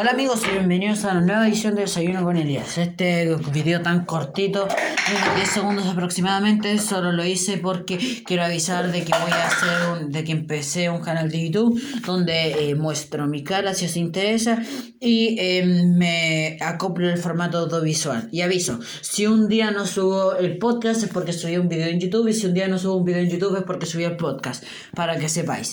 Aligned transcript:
Hola 0.00 0.12
amigos 0.12 0.42
y 0.46 0.52
bienvenidos 0.52 1.04
a 1.04 1.12
la 1.12 1.20
nueva 1.22 1.48
edición 1.48 1.74
de 1.74 1.80
Desayuno 1.80 2.22
con 2.22 2.36
Elías. 2.36 2.78
Este 2.78 3.34
video 3.52 3.82
tan 3.82 4.04
cortito, 4.04 4.62
unos 4.62 5.34
10 5.34 5.48
segundos 5.48 5.86
aproximadamente, 5.88 6.78
solo 6.78 7.10
lo 7.10 7.24
hice 7.24 7.58
porque 7.58 7.98
quiero 8.24 8.44
avisar 8.44 8.92
de 8.92 9.02
que 9.02 9.10
voy 9.20 9.32
a 9.32 9.48
hacer 9.48 9.90
un, 9.90 10.12
de 10.12 10.22
que 10.22 10.30
empecé 10.30 10.88
un 10.88 11.00
canal 11.00 11.32
de 11.32 11.50
YouTube 11.50 11.82
donde 12.06 12.70
eh, 12.70 12.76
muestro 12.76 13.26
mi 13.26 13.42
cara 13.42 13.74
si 13.74 13.86
os 13.86 13.96
interesa 13.96 14.62
y 15.00 15.36
eh, 15.40 15.66
me 15.66 16.58
acoplo 16.60 17.10
el 17.10 17.18
formato 17.18 17.58
audiovisual. 17.58 18.28
Y 18.30 18.42
aviso, 18.42 18.78
si 19.00 19.26
un 19.26 19.48
día 19.48 19.72
no 19.72 19.84
subo 19.84 20.36
el 20.36 20.58
podcast 20.58 21.02
es 21.02 21.08
porque 21.08 21.32
subí 21.32 21.56
un 21.56 21.68
video 21.68 21.88
en 21.88 21.98
YouTube 21.98 22.28
y 22.28 22.34
si 22.34 22.46
un 22.46 22.54
día 22.54 22.68
no 22.68 22.78
subo 22.78 22.98
un 22.98 23.04
video 23.04 23.20
en 23.20 23.30
YouTube 23.30 23.56
es 23.56 23.64
porque 23.64 23.86
subí 23.86 24.04
el 24.04 24.16
podcast, 24.16 24.62
para 24.94 25.18
que 25.18 25.28
sepáis. 25.28 25.66